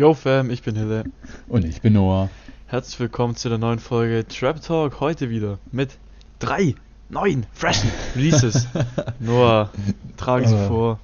[0.00, 1.04] Yo Fam, ich bin Hille.
[1.46, 2.30] Und ich bin Noah.
[2.68, 4.98] Herzlich willkommen zu der neuen Folge Trap Talk.
[5.00, 5.90] Heute wieder mit
[6.38, 6.74] drei
[7.10, 8.66] neuen, freshen Releases.
[9.20, 9.68] Noah,
[10.16, 10.68] tragen Sie Äh.
[10.68, 11.00] vor.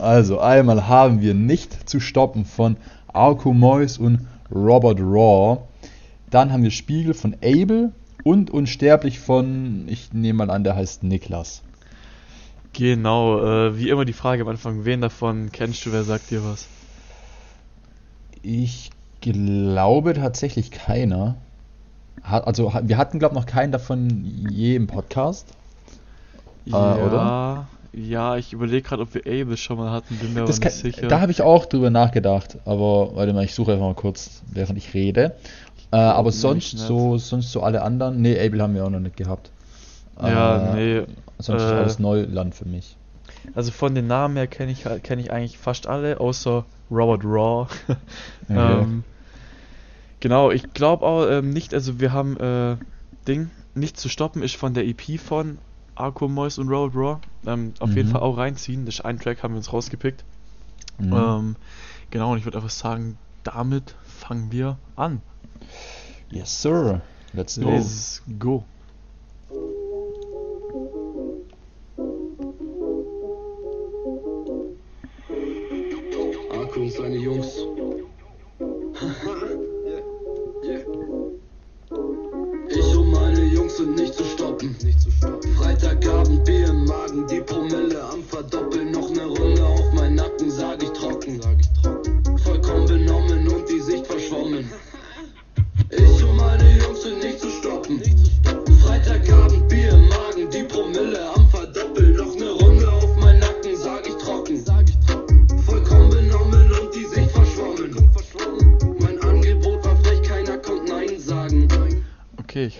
[0.00, 2.78] Also, einmal haben wir nicht zu stoppen von
[3.12, 5.58] Arco Mois und Robert Raw.
[6.30, 7.92] Dann haben wir Spiegel von Abel
[8.24, 11.60] und Unsterblich von, ich nehme mal an, der heißt Niklas.
[12.72, 16.42] Genau, äh, wie immer die Frage am Anfang, wen davon kennst du, wer sagt dir
[16.42, 16.66] was?
[18.42, 18.90] Ich
[19.20, 21.36] glaube tatsächlich keiner.
[22.22, 25.46] Hat, also, wir hatten, glaube ich, noch keinen davon je im Podcast.
[26.66, 27.66] ja, oder?
[27.92, 30.62] ja, ich überlege gerade, ob wir Abel schon mal hatten, bin mir aber Das nicht
[30.62, 31.08] kann, sicher.
[31.08, 34.78] da habe ich auch drüber nachgedacht, aber warte mal, ich suche einfach mal kurz, während
[34.78, 35.34] ich rede.
[35.90, 36.86] Äh, aber sonst nicht.
[36.86, 38.22] so, sonst so alle anderen.
[38.22, 39.50] Nee, Abel haben wir auch noch nicht gehabt.
[40.20, 41.06] ja, Äh, nee,
[41.38, 42.96] Sonst ist äh, alles Neuland für mich.
[43.54, 47.24] Also von den Namen her kenne ich, halt- kenn ich eigentlich fast alle, außer Robert
[47.24, 47.66] Raw.
[48.48, 48.82] Okay.
[48.82, 49.04] Ähm,
[50.20, 52.76] genau, ich glaube auch ähm, nicht, also wir haben äh,
[53.26, 55.58] Ding, nicht zu stoppen ist von der EP von
[55.94, 57.20] Arco Mois und Robert Raw.
[57.46, 58.12] Ähm, auf jeden Mhm.
[58.12, 58.84] Fall auch reinziehen.
[58.86, 60.24] Das ist ein Track haben wir uns rausgepickt.
[60.98, 61.12] Mhm.
[61.12, 61.56] Ähm,
[62.10, 65.20] genau, und ich würde einfach sagen, damit fangen wir an.
[66.30, 67.00] yes, sir.
[67.32, 67.70] Let's go.
[67.70, 68.64] Let's go.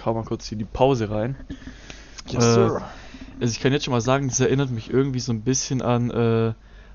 [0.03, 1.37] Ich hau mal kurz hier die Pause rein.
[2.29, 2.83] Yes, Äh, sir.
[3.41, 6.11] Also ich kann jetzt schon mal sagen, das erinnert mich irgendwie so ein bisschen an
[6.11, 6.53] äh,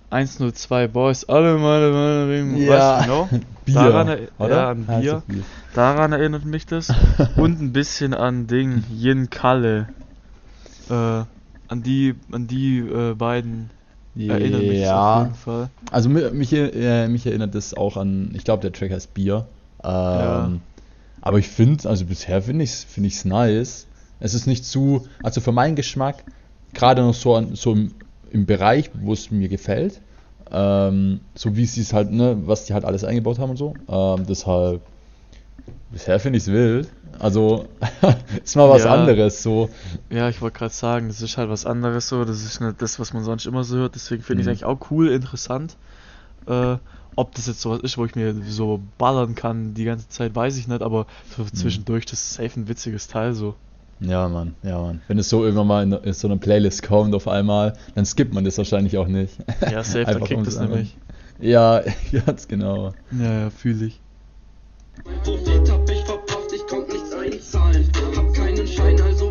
[0.09, 1.23] 102 Boys.
[1.25, 2.97] Alle meine, meine, Ja.
[2.97, 3.29] weißt du, genau?
[3.65, 4.55] Bier, Daran, er- oder?
[4.55, 5.23] Ja, an Bier.
[5.25, 5.43] Bier.
[5.73, 6.89] Daran erinnert mich das.
[7.37, 9.87] Und ein bisschen an Ding, Yin Kalle.
[10.89, 13.69] Äh, an die, an die äh, beiden
[14.17, 15.69] erinnert mich das auf Ja, jeden Fall.
[15.91, 19.45] also mi- mich, äh, mich erinnert das auch an, ich glaube, der Track heißt Bier.
[19.83, 20.51] Ähm, Ja.
[21.27, 23.85] Aber ich finde, also bisher finde ich es find ich's nice.
[24.21, 26.23] Es ist nicht zu, also für meinen Geschmack,
[26.73, 27.91] gerade noch so, so im,
[28.31, 29.99] im Bereich, wo es mir gefällt.
[30.49, 33.75] Ähm, so wie sie es halt, ne, was die halt alles eingebaut haben und so.
[33.89, 34.81] Ähm, deshalb,
[35.91, 36.89] bisher finde ich es wild.
[37.19, 37.65] Also,
[38.43, 38.93] ist mal was Ja.
[38.93, 39.69] anderes, so.
[40.09, 42.23] Ja, ich wollte gerade sagen, das ist halt was anderes so.
[42.23, 43.95] Das ist nicht das, was man sonst immer so hört.
[43.95, 44.51] Deswegen finde ich Mhm.
[44.53, 45.75] es eigentlich auch cool, interessant.
[46.47, 46.77] Äh,
[47.17, 50.55] ob das jetzt sowas ist, wo ich mir so ballern kann die ganze Zeit, weiß
[50.57, 50.81] ich nicht.
[50.81, 51.53] Aber für Mhm.
[51.53, 53.55] zwischendurch, das ist safe ein witziges Teil so.
[53.99, 55.01] Ja, Mann, ja, Mann.
[55.07, 58.33] Wenn es so irgendwann mal in, in so eine Playlist kommt auf einmal, dann skippt
[58.33, 59.33] man das wahrscheinlich auch nicht.
[59.69, 60.95] Ja, safe, dann kickt das es einfach- nämlich.
[61.39, 61.81] Ja,
[62.25, 62.93] ganz genau.
[63.19, 63.99] Ja, ja, fühle ich.
[65.05, 67.89] Mein Profit hab ich verpasst, ich konnte nichts einzahlen.
[68.15, 69.26] Hab keinen Schein, also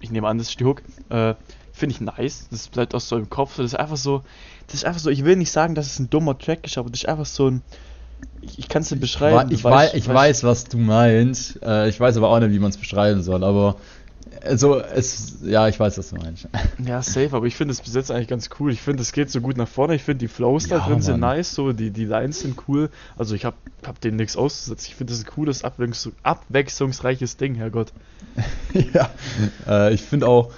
[0.00, 1.34] ich nehme an, das ist die Hook, äh,
[1.72, 2.46] finde ich nice.
[2.50, 3.56] Das bleibt auch so im Kopf.
[3.56, 4.22] Das ist einfach so,
[4.66, 6.90] das ist einfach so, ich will nicht sagen, dass es ein dummer Track ist, aber
[6.90, 7.62] das ist einfach so ein,
[8.40, 9.50] ich, ich kann es nicht beschreiben.
[9.50, 11.62] ich du wei weißt- ich weiß, was du meinst.
[11.62, 13.44] Äh, ich weiß aber auch nicht, wie man es beschreiben soll.
[13.44, 13.76] Aber
[14.42, 16.48] also es, ja, ich weiß, was du meinst.
[16.84, 18.72] Ja, safe, aber ich finde es bis jetzt eigentlich ganz cool.
[18.72, 19.94] Ich finde, es geht so gut nach vorne.
[19.94, 21.36] Ich finde, die Flows da Ja, drin sind Mann.
[21.36, 22.90] nice, so, die, die Lines sind cool.
[23.16, 23.56] Also ich habe
[23.86, 24.86] hab denen nichts auszusetzen.
[24.88, 27.92] Ich finde, das ist ein cooles, abwechslungs abwechslungsreiches Ding, Herrgott.
[28.92, 29.10] ja,
[29.66, 30.50] äh, ich finde auch,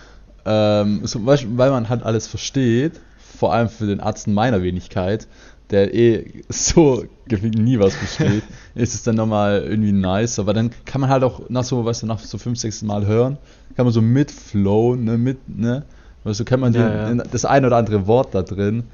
[0.45, 3.01] ähm, zum Beispiel, weil man halt alles versteht,
[3.39, 5.29] vor allem für den Arzt meiner Wenigkeit,
[5.71, 8.45] der eh so nie was versteht,
[8.75, 10.39] ist es dann nochmal irgendwie nice.
[10.39, 13.07] Aber dann kann man halt auch nach so, weißt du, nach so fünf, sechs Mal
[13.07, 13.39] hören,
[13.77, 15.85] kann man so mitflowen, ne, mit, ne,
[16.25, 18.85] weißt du, kennt man Ja, den, das ein oder andere Wort da drin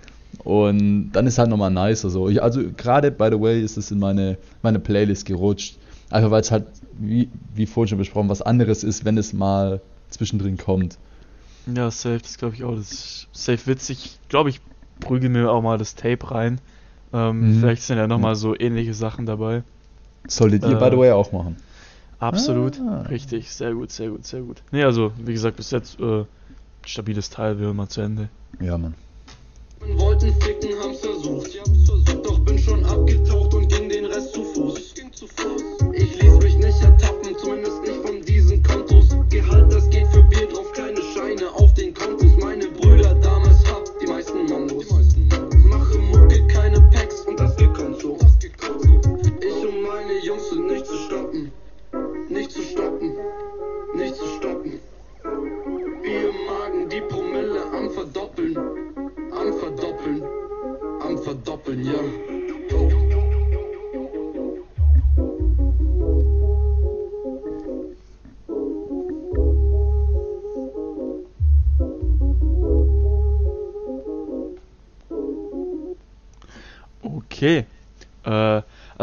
[0.45, 2.29] Und dann ist halt nochmal nicer so.
[2.29, 5.79] Ich, also gerade, by the way, ist es in meine, meine Playlist gerutscht.
[6.11, 9.81] Einfach weil es halt, wie, wie vorhin schon besprochen, was anderes ist, wenn es mal
[10.11, 10.99] zwischendrin kommt.
[11.67, 12.75] Ja, safe, das glaube ich auch.
[12.77, 14.19] Das ist safe witzig.
[14.29, 14.61] Glaube, ich
[15.01, 16.61] prügel mir auch mal das Tape rein.
[17.13, 17.61] Ähm, Mhm.
[17.61, 18.37] Vielleicht sind ja nochmal Ja.
[18.37, 19.63] so ähnliche Sachen dabei.
[20.27, 21.57] Solltet ihr, Äh, by the way, auch machen.
[22.19, 22.81] Absolut.
[22.81, 23.03] Ah.
[23.03, 24.63] Richtig, sehr gut, sehr gut, sehr gut.
[24.73, 26.25] Nee, also, wie gesagt, bis jetzt äh,
[26.87, 28.29] stabiles Teil, wir hören mal zu Ende.
[28.61, 28.95] Ja, Mann.
[29.97, 31.51] Wollten ficken, haben's versucht.
[32.25, 34.79] Doch bin schon abgetaucht und ging den Rest zu Fuß.
[34.79, 35.84] Ich ließ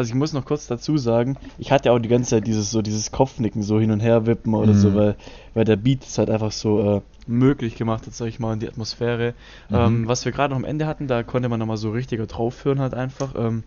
[0.01, 2.71] also ich muss noch kurz dazu sagen, ich hatte ja auch die ganze Zeit dieses
[2.71, 4.95] so dieses Kopfnicken so hin und her wippen oder so, Mhm.
[4.95, 5.15] weil,
[5.53, 8.61] weil der Beat es halt einfach so äh, möglich gemacht hat, sag ich mal, und
[8.61, 9.33] die Atmosphäre.
[9.69, 9.75] Mhm.
[9.75, 12.65] Ähm, was wir gerade noch am Ende hatten, da konnte man nochmal so richtiger drauf
[12.65, 13.33] hören halt einfach.
[13.37, 13.63] Ähm,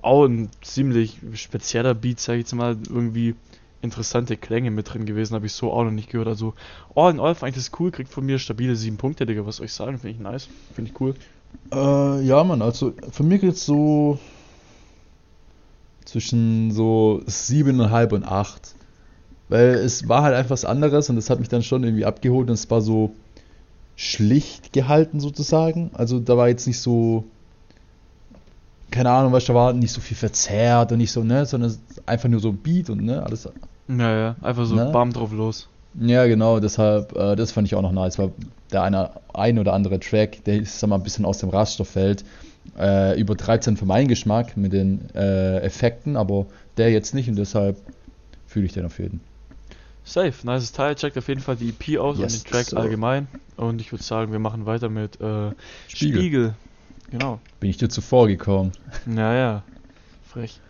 [0.00, 3.34] auch ein ziemlich spezieller Beat, sag ich jetzt mal, irgendwie
[3.82, 6.28] interessante Klänge mit drin gewesen, habe ich so auch noch nicht gehört.
[6.28, 6.54] Also
[6.94, 9.56] all in all fand ich das cool, kriegt von mir stabile sieben Punkte, Digga, was
[9.56, 11.14] soll ich sagen, finde ich nice, finde ich cool.
[11.72, 14.18] Äh, ja, Mann, also für mich geht's so
[16.04, 18.74] zwischen so siebeneinhalb und acht.
[19.48, 22.48] Weil es war halt einfach was anderes und das hat mich dann schon irgendwie abgeholt
[22.48, 23.12] und es war so
[23.96, 25.90] schlicht gehalten sozusagen.
[25.94, 27.24] Also da war jetzt nicht so,
[28.90, 31.76] keine Ahnung, was da war, nicht so viel verzerrt und nicht so, ne, sondern
[32.06, 33.48] einfach nur so ein Beat und ne, alles.
[33.88, 34.90] Ja, ja, einfach so Ne?
[34.92, 35.68] bam drauf los.
[36.00, 38.32] Ja, genau, deshalb, äh, das fand ich auch noch nice, weil
[38.72, 41.84] der eine, ein oder andere Track, der ist, sag mal, ein bisschen aus dem Raster
[41.84, 42.24] fällt,
[42.78, 47.36] äh, übertreibt dann für meinen Geschmack mit den äh, Effekten, aber der jetzt nicht und
[47.36, 47.76] deshalb
[48.46, 49.20] fühle ich den auf jeden.
[50.04, 50.94] Safe, nice Teil.
[50.96, 52.78] Checkt auf jeden Fall die EP aus Yes, und den Track sir.
[52.78, 53.28] allgemein.
[53.56, 55.50] Und ich würde sagen, wir machen weiter mit äh,
[55.88, 56.18] Spiegel.
[56.20, 56.54] Spiegel.
[57.10, 57.40] Genau.
[57.60, 58.72] Bin ich dir zuvor gekommen?
[59.06, 59.62] Naja,
[60.24, 60.60] frech.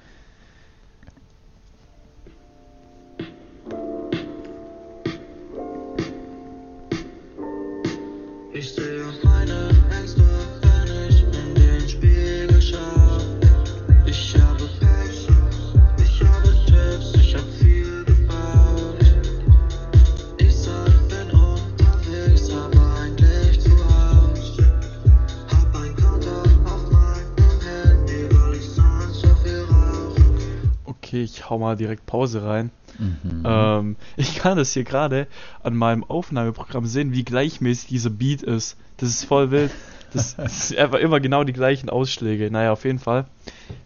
[31.63, 32.71] Mal direkt Pause rein.
[32.99, 33.43] Mhm.
[33.45, 35.27] Ähm, ich kann das hier gerade
[35.63, 38.77] an meinem Aufnahmeprogramm sehen, wie gleichmäßig dieser Beat ist.
[38.99, 39.71] Das ist voll wild.
[40.13, 42.51] Das, das ist einfach immer genau die gleichen Ausschläge.
[42.51, 43.27] Naja, auf jeden Fall.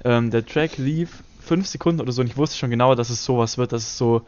[0.05, 3.25] Ähm, der Track lief fünf Sekunden oder so und ich wusste schon genau, dass es
[3.25, 4.23] sowas wird, dass es so,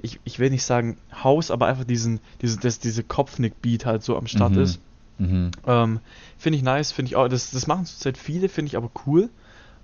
[0.00, 4.16] ich, ich will nicht sagen Haus, aber einfach diesen, diese, das, diese Kopfnick-Beat halt so
[4.16, 4.62] am Start Mhm.
[4.62, 4.80] ist.
[5.18, 5.50] Mhm.
[5.66, 6.00] Ähm,
[6.38, 9.28] finde ich nice, finde ich auch, das, das machen zurzeit viele, finde ich aber cool.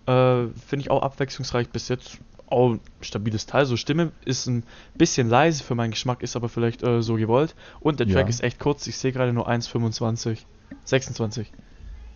[0.06, 2.18] Äh, finde ich auch abwechslungsreich bis jetzt.
[2.50, 3.64] Ein stabiles Teil.
[3.66, 4.64] So Stimme ist ein
[4.96, 7.54] bisschen leise für meinen Geschmack, ist aber vielleicht äh, so gewollt.
[7.80, 8.28] Und der Track Ja.
[8.28, 10.38] ist echt kurz, ich sehe gerade nur 1,25.
[10.84, 11.52] 26.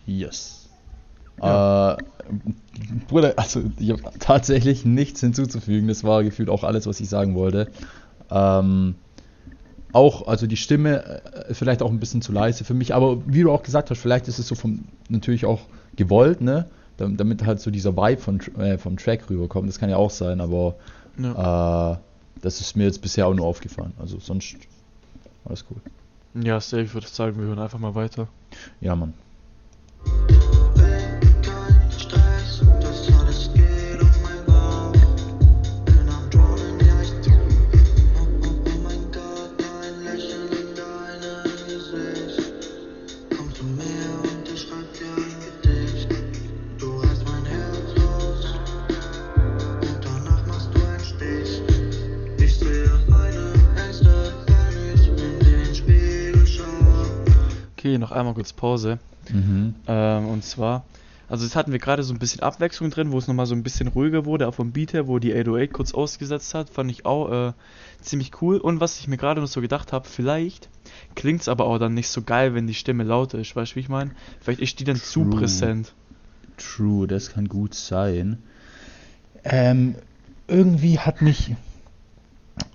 [0.05, 0.69] Yes.
[1.41, 1.95] Äh,
[3.07, 5.87] Bruder, also ich habe tatsächlich nichts hinzuzufügen.
[5.87, 7.69] Das war gefühlt auch alles, was ich sagen wollte.
[8.29, 8.95] Ähm,
[9.91, 13.41] auch, also die Stimme äh, vielleicht auch ein bisschen zu leise für mich, aber wie
[13.41, 15.61] du auch gesagt hast, vielleicht ist es so vom natürlich auch
[15.95, 16.67] gewollt, ne?
[16.97, 19.67] Dam- Damit halt so dieser Vibe von, äh, vom Track rüberkommt.
[19.67, 20.75] Das kann ja auch sein, aber
[21.17, 21.97] Ja, äh,
[22.41, 23.93] das ist mir jetzt bisher auch nur aufgefallen.
[23.99, 24.55] Also sonst
[25.45, 25.77] alles cool.
[26.43, 28.27] ja safe würde ich sagen, wir hören einfach mal weiter.
[28.81, 29.13] Ja, Mann.
[58.05, 58.99] Noch einmal kurz Pause.
[59.31, 59.73] Mhm.
[59.87, 60.85] Ähm, und zwar
[61.27, 63.63] Also jetzt hatten wir gerade so ein bisschen Abwechslung drin, wo es nochmal so ein
[63.63, 67.05] bisschen ruhiger wurde, auch vom Beat her, wo die 808 kurz ausgesetzt hat, fand ich
[67.05, 67.53] auch äh,
[68.01, 68.57] ziemlich cool.
[68.57, 70.69] Und was ich mir gerade noch so gedacht habe, vielleicht
[71.15, 73.75] klingt es aber auch dann nicht so geil, wenn die Stimme lauter ist, weißt du,
[73.77, 74.11] wie ich meine?
[74.39, 75.39] Vielleicht ist die dann zu True.
[75.39, 75.93] präsent.
[76.57, 78.37] True, das kann gut sein.
[79.43, 79.95] Ähm,
[80.47, 81.55] irgendwie hat mich.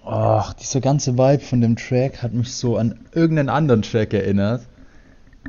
[0.05, 4.63] Ach, dieser ganze Vibe von dem Track hat mich so an irgendeinen anderen Track erinnert.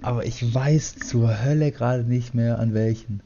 [0.01, 3.21] Aber ich weiß zur Hölle gerade nicht mehr an welchen.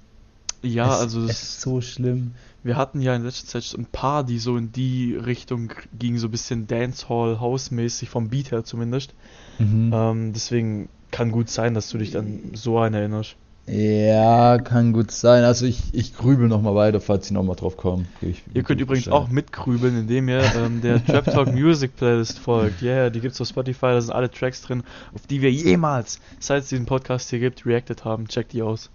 [0.62, 2.34] Ja, es, also es ist so schlimm.
[2.64, 6.28] wir hatten ja in letzter Zeit ein paar, die so in die Richtung gingen, so
[6.28, 9.14] ein bisschen Dancehall, House-mäßig, vom Beat her zumindest.
[9.60, 9.92] Mhm.
[9.94, 13.36] Ähm, deswegen kann gut sein, dass du dich an so einen erinnerst.
[13.68, 15.44] Ja, kann gut sein.
[15.44, 18.06] Also ich, ich grübel nochmal weiter, falls ich nochmal drauf komme.
[18.22, 22.38] Geb ich- Ihr könnt übrigens auch mitgrübeln, indem ihr ähm, der Trap Talk Music Playlist
[22.38, 22.82] folgt.
[22.84, 24.84] Ja, yeah, die gibt's auf Spotify, da sind alle Tracks drin,
[25.16, 28.28] auf die wir jemals, seit es diesen Podcast hier gibt, reacted haben.
[28.28, 28.92] Checkt die aus.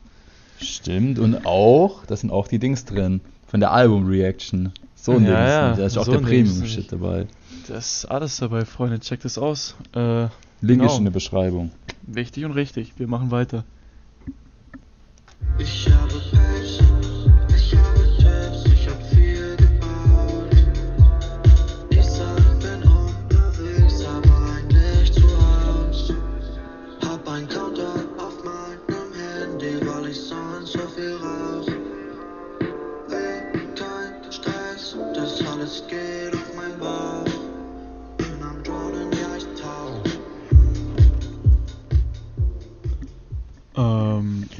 [0.60, 3.20] Stimmt, und auch, da sind auch die Dings drin.
[3.48, 4.72] Von der Album-Reaction.
[4.94, 5.50] So ein Ja, Dings.
[5.50, 6.18] ja, Da ist auch so der.
[6.20, 7.26] Premium-Shit dabei.
[7.66, 9.00] Das ist alles dabei, Freunde.
[9.00, 9.74] Checkt es aus.
[9.96, 10.22] Äh,
[10.60, 10.86] Link Genau.
[10.86, 11.72] ist in der Beschreibung.
[12.02, 12.92] wichtig und richtig.
[12.98, 13.64] Wir machen weiter.
[15.58, 16.89] Ich habe Pech, ich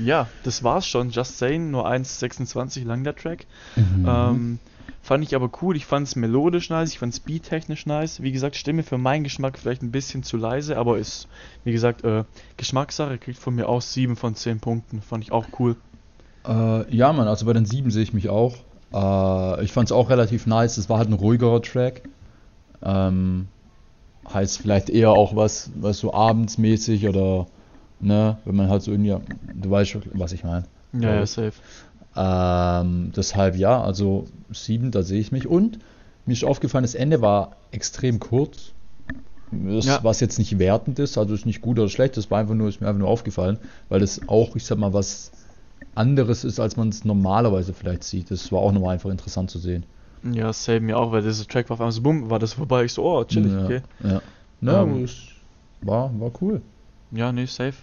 [0.05, 1.11] ja, das war's schon.
[1.11, 3.47] Just Saying, nur 1,26 lang der Track.
[3.77, 4.07] Mhm.
[4.07, 4.59] Ähm,
[5.03, 5.77] fand ich aber cool.
[5.77, 8.23] Ich fand es melodisch nice, ich fand es beattechnisch nice.
[8.23, 11.29] Wie gesagt, Stimme für meinen Geschmack vielleicht ein bisschen zu leise, aber ist,
[11.65, 12.25] wie gesagt, äh,
[12.57, 13.19] Geschmackssache.
[13.19, 15.03] Kriegt von mir auch 7 von 10 Punkten.
[15.03, 15.77] Fand ich auch cool.
[16.47, 18.57] Äh, ja, Mann, also bei den sieben sehe ich mich auch.
[18.93, 20.79] Äh, ich fand es auch relativ nice.
[20.79, 22.03] Es war halt ein ruhigerer Track.
[22.83, 23.49] Ähm,
[24.33, 27.47] heißt vielleicht eher auch was, was so abendsmäßig oder,
[28.01, 29.17] ne, wenn man halt so irgendwie,
[29.55, 30.65] du weißt schon, was ich meine.
[30.93, 31.53] Ja, ja, safe.
[32.17, 35.47] Ähm, deshalb ja, also sieben, da sehe ich mich.
[35.47, 35.79] Und
[36.27, 38.73] mir ist aufgefallen, das Ende war extrem kurz.
[39.53, 40.05] Das, Ja.
[40.05, 42.69] Was jetzt nicht wertend ist, also ist nicht gut oder schlecht, das war einfach nur,
[42.69, 45.33] ist mir einfach nur aufgefallen, weil das auch, ich sag mal, was
[45.95, 48.31] anderes ist, als man es normalerweise vielleicht sieht.
[48.31, 49.85] Das war auch nochmal einfach interessant zu sehen.
[50.23, 52.85] Ja, same mir auch, weil dieser Track war auf einmal so, bumm, war das vorbei.
[52.85, 53.83] Ich so, oh, chillig, ja, okay.
[54.05, 54.23] Ja,
[54.61, 55.17] ja Ähm, es
[55.83, 56.61] war, war cool.
[57.11, 57.75] Ja, nee, safe.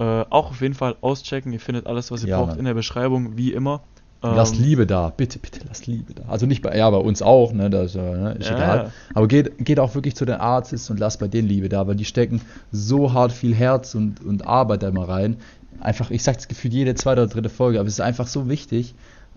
[0.00, 1.52] Äh, auch auf jeden Fall auschecken.
[1.52, 2.58] Ihr findet alles, was ihr Ja, braucht, Mann.
[2.60, 3.82] in der Beschreibung, wie immer.
[4.22, 6.24] Lasst Ähm, Liebe da, bitte, bitte lasst Liebe da.
[6.28, 8.76] Also nicht bei, ja, bei uns auch, ne, das äh, ne, ist Ja, egal.
[8.78, 8.90] ja.
[9.14, 11.96] Aber geht, geht auch wirklich zu den Artists und lasst bei denen Liebe da, weil
[11.96, 12.40] die stecken
[12.72, 15.36] so hart viel Herz und, und Arbeit da immer rein.
[15.80, 18.94] Einfach, ich sag's gefühlt jede zweite oder dritte Folge, aber es ist einfach so wichtig.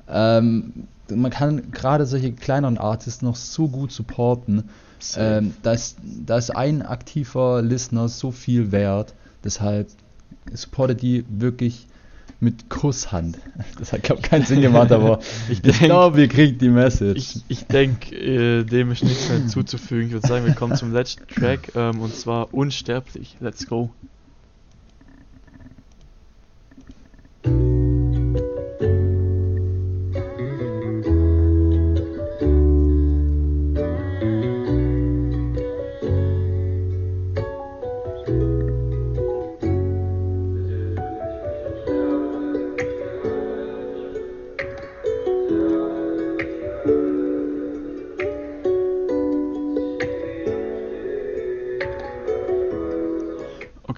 [0.10, 4.70] Ähm, man kann gerade solche kleineren Artists noch so gut supporten.
[5.18, 9.14] Ähm, da, ist, da ist ein aktiver Listener so viel wert.
[9.46, 9.88] Deshalb
[10.54, 11.88] supportet die wirklich
[12.40, 13.40] mit Kusshand.
[13.80, 17.18] Das hat, glaube ich, keinen Sinn gemacht, aber Ich ich, glaube, ihr kriegt die Message.
[17.18, 20.08] Ich, ich denke, äh, dem ist nichts mehr zuzufügen.
[20.08, 23.38] Ich würde sagen, wir kommen zum letzten Track ähm, und zwar Unsterblich.
[23.40, 23.90] Let's go.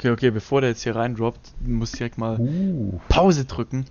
[0.05, 2.99] Okay, okay, bevor der jetzt hier reindroppt, muss ich direkt mal uh.
[3.09, 3.85] Pause drücken.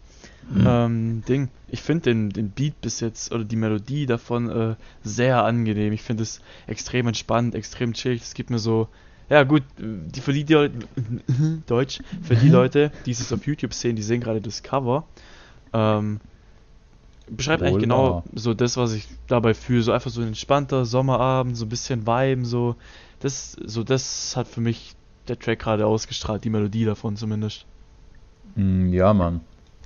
[0.64, 5.42] Ähm, Ding, ich finde den, den Beat bis jetzt oder die Melodie davon äh, sehr
[5.42, 5.92] angenehm.
[5.92, 8.23] Ich finde es extrem entspannt, extrem chillig.
[8.23, 8.87] Es gibt mir so,
[9.28, 10.71] ja gut, die für die, die
[11.66, 15.09] Deutsch, für die Leute, die es auf YouTube sehen, die sehen gerade das Cover.
[15.73, 16.21] Ähm,
[17.28, 18.25] beschreibt eigentlich Wohl genau wahr.
[18.35, 19.83] so das, was ich dabei fühle.
[19.83, 22.76] So einfach so ein entspannter Sommerabend, so ein bisschen Viben, so.
[23.18, 24.94] Das, so das hat für mich
[25.28, 27.64] der Track gerade ausgestrahlt, die Melodie davon zumindest.
[28.56, 29.40] Mm, Ja, Mann.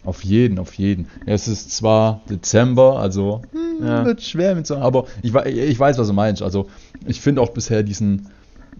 [0.04, 1.09] Auf jeden, auf jeden.
[1.26, 4.04] Es ist zwar Dezember, also hm, Ja.
[4.04, 6.40] wird schwer mit so, aber ich, ich weiß, was du meinst.
[6.42, 6.68] Also
[7.07, 8.28] ich finde auch bisher diesen,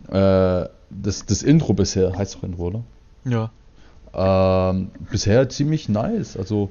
[0.08, 2.82] äh, das, das Intro bisher, heißt doch Intro, oder?
[3.24, 3.50] Ja.
[4.14, 6.36] Ähm, bisher ziemlich nice.
[6.36, 6.70] Also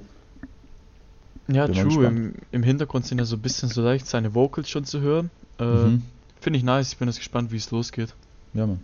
[1.48, 2.06] Ja, true.
[2.08, 5.30] Im, Im Hintergrund sind ja so ein bisschen so leicht seine Vocals schon zu hören.
[5.60, 6.02] Äh, mhm.
[6.40, 6.94] Finde ich nice.
[6.94, 8.14] Ich bin jetzt gespannt, wie es losgeht.
[8.54, 8.80] ja, Mann.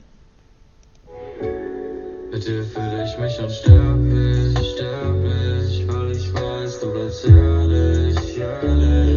[2.46, 9.13] Dir fühle ich mich unsterblich, sterblich, weil ich weiß, du bleibst ehrlich, ehrlich.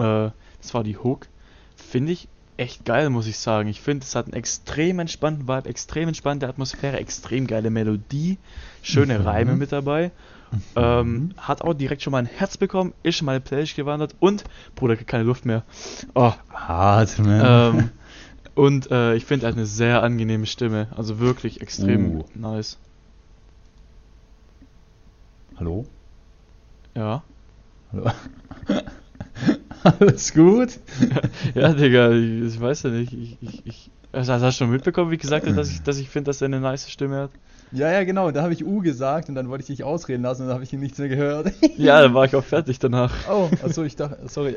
[0.00, 0.30] Äh,
[0.60, 1.26] das war die Hook.
[1.76, 3.68] Finde ich echt geil, muss ich sagen.
[3.68, 8.36] Ich finde, es hat einen extrem entspannten Vibe, extrem entspannte Atmosphäre, extrem geile Melodie,
[8.82, 9.26] schöne Mhm.
[9.26, 10.10] Reime mit dabei.
[10.74, 13.76] Ähm, hat auch direkt schon mal ein Herz bekommen, ist schon mal in die Playlist
[13.76, 14.42] gewandert und,
[14.74, 15.62] Bruder, kriegt keine Luft mehr.
[16.14, 17.76] Oh, Hart, man.
[17.78, 17.90] ähm,
[18.56, 20.88] und äh, ich finde, er hat eine sehr angenehme Stimme.
[20.96, 22.24] Also wirklich extrem Uh.
[22.34, 22.78] nice.
[25.56, 25.86] Hallo?
[26.96, 27.22] Ja.
[27.92, 28.10] Hallo?
[30.00, 30.78] Alles gut?
[31.54, 33.12] Ja, Digga, ich, ich weiß ja nicht.
[33.12, 35.98] Ich, ich, ich, also hast du schon mitbekommen, wie ich gesagt habe, dass ich, dass
[35.98, 37.30] ich finde, dass er eine nice Stimme hat?
[37.72, 38.30] Ja, ja, genau.
[38.30, 40.64] Da habe ich U gesagt und dann wollte ich dich ausreden lassen und dann habe
[40.64, 41.52] ich nichts mehr gehört.
[41.78, 43.12] Ja, dann war ich auch fertig danach.
[43.30, 44.56] Oh, achso, ich dachte, sorry.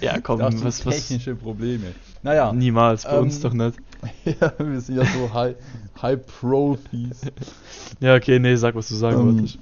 [0.00, 0.96] Ja, komm, dachte, was, was.
[0.96, 1.94] technische Probleme.
[2.22, 3.78] Naja, Niemals, bei uns Ähm, doch nicht.
[4.24, 5.56] ja, wir sind ja so High,
[6.02, 6.20] High.
[8.00, 9.58] Ja, okay, nee, sag, was du sagen Ähm, wolltest.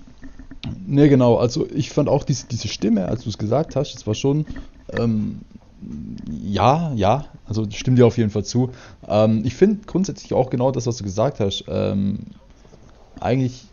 [0.86, 1.36] Ne, genau.
[1.36, 4.46] Also ich fand auch diese, diese Stimme, als du es gesagt hast, das war schon,
[4.92, 5.40] ähm,
[6.30, 8.70] ja, ja, also stimmt dir auf jeden Fall zu.
[9.06, 11.64] Ähm, ich finde grundsätzlich auch genau das, was du gesagt hast.
[11.68, 12.20] Ähm,
[13.20, 13.64] eigentlich,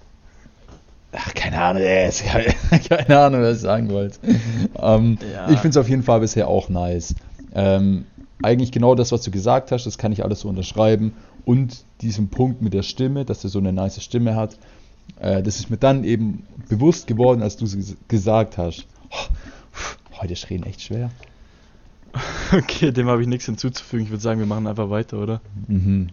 [1.13, 1.83] ach, keine Ahnung,
[2.25, 4.19] keine, keine Ahnung, was ich sagen wollte.
[4.77, 5.49] Ähm, Ja.
[5.49, 7.15] Ich finde es auf jeden Fall bisher auch nice.
[7.53, 8.05] Ähm,
[8.43, 11.13] eigentlich genau das, was du gesagt hast, das kann ich alles so unterschreiben.
[11.45, 14.57] Und diesen Punkt mit der Stimme, dass er so eine nice Stimme hat,
[15.17, 18.85] äh, das ist mir dann eben bewusst geworden, als du es gesagt hast.
[19.11, 21.11] Oh, heute ist Reden echt schwer.
[22.53, 24.03] Okay, dem habe ich nichts hinzuzufügen.
[24.03, 25.39] Ich würde sagen, wir machen einfach weiter, oder?
[25.69, 26.09] Mhm.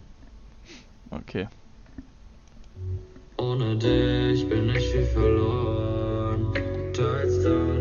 [1.11, 1.49] Okay.
[3.37, 6.53] Ohne dich bin ich wie verloren.
[6.93, 7.78] Teils da und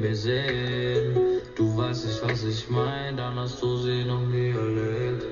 [0.00, 1.40] neben.
[1.56, 5.24] Du weißt nicht, was ich mein, dann hast du sie noch nie erlebt.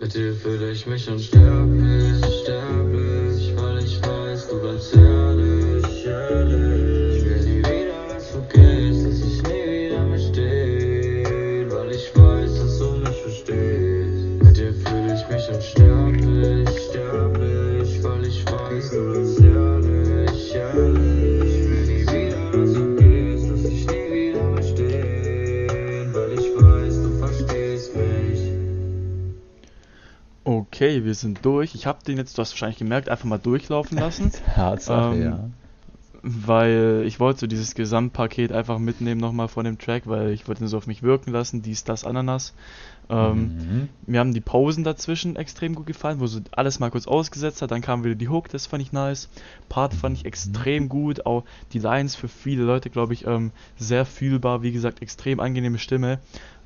[0.00, 2.93] Mit dir fühle ich mich unsterblich, sterblich,
[30.44, 31.74] Okay, wir sind durch.
[31.74, 34.30] Ich habe den jetzt, du hast wahrscheinlich gemerkt, einfach mal durchlaufen lassen.
[34.54, 35.50] Tatsache, Ähm, ja.
[36.22, 40.62] weil ich wollte so dieses Gesamtpaket einfach mitnehmen nochmal von dem Track, weil ich wollte
[40.64, 42.52] ihn so auf mich wirken lassen, dies, das, Ananas.
[43.08, 43.88] Ähm, Mhm.
[44.06, 47.70] Mir haben die Pausen dazwischen extrem gut gefallen, wo so alles mal kurz ausgesetzt hat,
[47.70, 49.30] dann kam wieder die Hook, das fand ich nice.
[49.70, 54.04] Part fand ich extrem gut, auch die Lines für viele Leute, glaube ich, ähm, sehr
[54.04, 56.18] fühlbar, wie gesagt, extrem angenehme Stimme.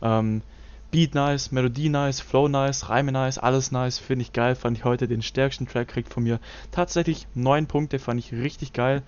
[0.02, 0.42] Ähm,
[0.90, 4.84] Beat nice, Melodie nice, Flow nice, Reime nice, alles nice, finde ich geil, fand ich
[4.84, 9.02] heute den stärksten Track, kriegt von mir tatsächlich 9 Punkte, fand ich richtig geil.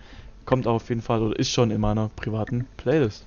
[0.45, 3.25] Kommt auf jeden Fall oder ist schon in meiner privaten Playlist.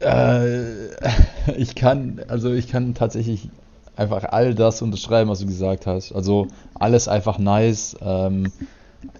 [0.00, 0.88] Äh,
[1.56, 3.48] ich kann, also ich kann tatsächlich
[3.96, 6.12] einfach all das unterschreiben, was du gesagt hast.
[6.12, 7.96] Also alles einfach nice.
[8.02, 8.52] Ähm,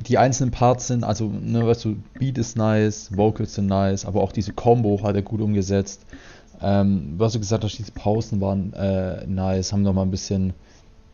[0.06, 4.22] die einzelnen Parts sind, also, ne, weißt du, Beat ist nice, Vocals sind nice, aber
[4.22, 6.04] auch diese Combo hat er gut umgesetzt.
[6.62, 10.52] Ähm, was du gesagt hast, diese Pausen waren äh, nice, haben nochmal ein bisschen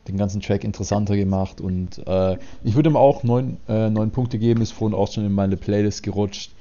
[0.06, 4.38] den ganzen Track interessanter gemacht und äh, ich würde ihm auch neun, äh, neun Punkte
[4.38, 6.52] geben, ist vorhin auch schon in meine Playlist gerutscht.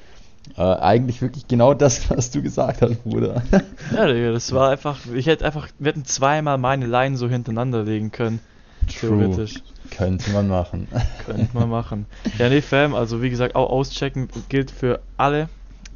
[0.55, 3.41] Äh, eigentlich wirklich genau das, was du gesagt hast, Bruder.
[3.93, 7.83] Ja, Digga, das war einfach, ich hätte einfach, wir hätten zweimal meine Line so hintereinander
[7.83, 8.39] legen können.
[8.87, 9.55] Theoretisch.
[9.91, 10.87] Könnte man machen.
[11.25, 12.05] Könnte man machen.
[12.37, 15.49] Ja, nee, Fam, also wie gesagt, auch auschecken gilt für alle.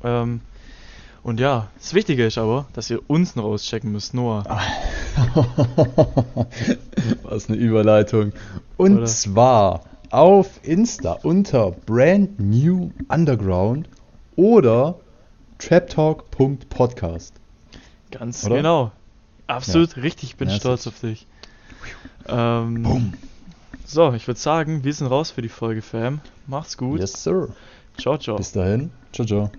[0.03, 0.41] Ähm,
[1.23, 4.43] Und ja, das Wichtige ist aber, dass ihr uns noch auschecken müsst, Noah.
[7.23, 8.33] Was eine Überleitung.
[8.77, 9.05] Und Oder?
[9.05, 13.87] zwar auf Insta unter Brand New Underground
[14.35, 14.95] oder
[15.59, 17.33] traptalk.podcast.
[18.09, 18.55] Ganz Oder?
[18.55, 18.91] genau.
[19.47, 21.27] Absolut richtig, bin Ja, stolz auf dich.
[22.27, 23.13] Ähm,
[23.85, 26.21] So, ich würde sagen, wir sind raus für die Folge, Fam.
[26.47, 26.99] Macht's gut.
[26.99, 27.49] Yes, sir.
[27.97, 28.37] Ciao, ciao.
[28.37, 28.91] Bis dahin.
[29.11, 29.51] Ciao, ciao.